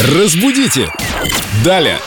[0.00, 0.90] Разбудите!
[1.64, 1.98] Далее!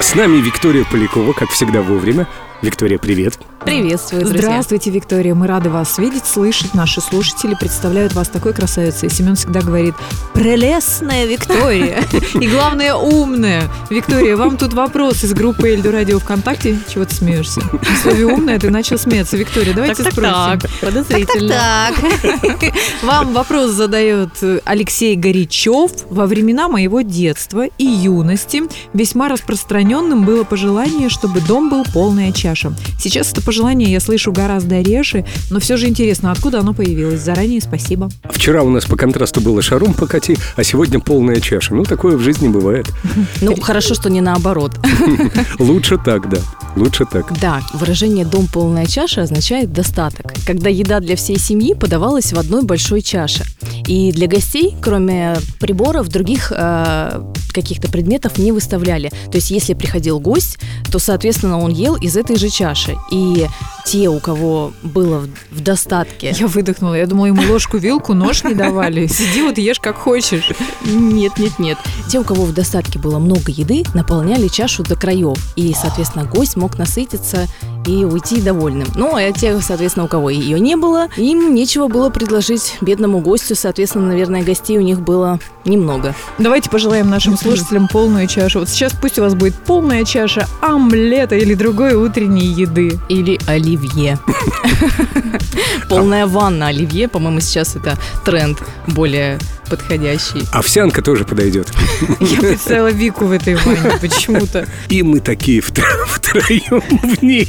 [0.00, 2.26] С нами Виктория Полякова, как всегда вовремя.
[2.62, 3.38] Виктория, привет.
[3.64, 4.40] Приветствую, друзья.
[4.40, 5.34] Здравствуйте, Виктория.
[5.34, 6.74] Мы рады вас видеть, слышать.
[6.74, 9.10] Наши слушатели представляют вас такой красавицей.
[9.10, 9.94] Семен всегда говорит
[10.32, 12.02] «Прелестная Виктория».
[12.40, 13.64] И главное, умная.
[13.90, 16.78] Виктория, вам тут вопрос из группы Эльду Радио ВКонтакте.
[16.88, 17.60] Чего ты смеешься?
[17.60, 19.36] В слове «умная» ты начал смеяться.
[19.36, 20.60] Виктория, давайте Так, так, спросим.
[20.60, 21.48] так, подозрительно.
[21.48, 22.72] Так.
[23.02, 24.30] Вам вопрос задает
[24.64, 25.90] Алексей Горячев.
[26.08, 28.62] Во времена моего детства и юности
[28.94, 32.72] весьма распространенным было пожелание, чтобы дом был полная чаша.
[32.98, 37.20] Сейчас это пожелание я слышу гораздо реже, но все же интересно, откуда оно появилось.
[37.20, 38.08] Заранее спасибо.
[38.30, 41.74] Вчера у нас по контрасту было шаром покати, а сегодня полная чаша.
[41.74, 42.86] Ну, такое в жизни бывает.
[43.40, 44.72] Ну, хорошо, что не наоборот.
[45.58, 46.38] Лучше так, да.
[46.76, 47.38] Лучше так.
[47.40, 52.62] Да, выражение «дом полная чаша» означает достаток, когда еда для всей семьи подавалась в одной
[52.62, 53.44] большой чаше.
[53.86, 57.22] И для гостей, кроме приборов, других э,
[57.52, 59.10] каких-то предметов не выставляли.
[59.30, 60.58] То есть, если приходил гость,
[60.90, 62.96] то, соответственно, он ел из этой же чаши.
[63.10, 63.46] И
[63.84, 66.34] те, у кого было в, в достатке...
[66.38, 66.94] Я выдохнула.
[66.94, 69.06] Я думала, ему ложку, вилку, нож не давали.
[69.08, 70.50] Сиди вот ешь как хочешь.
[70.84, 71.78] Нет, нет, нет.
[72.08, 75.38] Те, у кого в достатке было много еды, наполняли чашу до краев.
[75.56, 77.46] И, соответственно, гость мог насытиться
[77.88, 78.86] и уйти довольным.
[78.94, 83.54] Ну, а те, соответственно, у кого ее не было, им нечего было предложить бедному гостю.
[83.54, 86.14] Соответственно, наверное, гостей у них было немного.
[86.38, 88.60] Давайте пожелаем нашим слушателям полную чашу.
[88.60, 92.98] Вот сейчас пусть у вас будет полная чаша омлета или другой утренней еды.
[93.08, 94.18] Или оливье.
[95.88, 99.38] Полная ванна оливье, по-моему, сейчас это тренд более
[99.68, 100.42] подходящий.
[100.52, 101.68] Овсянка тоже подойдет.
[102.20, 104.66] Я представила Вику в этой ванне почему-то.
[104.88, 107.48] И мы такие втро- втроем в ней.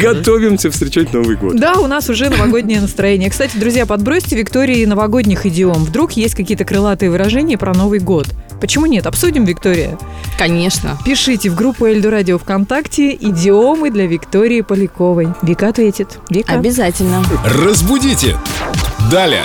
[0.00, 1.56] Готовимся встречать Новый год.
[1.58, 3.30] Да, у нас уже новогоднее настроение.
[3.30, 5.84] Кстати, друзья, подбросьте Виктории новогодних идиом.
[5.84, 8.28] Вдруг есть какие-то крылатые выражения про Новый год.
[8.60, 9.06] Почему нет?
[9.06, 9.98] Обсудим, Виктория.
[10.38, 10.96] Конечно.
[11.04, 15.28] Пишите в группу Эльду Радио ВКонтакте идиомы для Виктории Поляковой.
[15.42, 16.18] Вика ответит.
[16.30, 16.52] Вика.
[16.52, 17.24] Обязательно.
[17.44, 18.36] Разбудите!
[19.10, 19.44] Далее!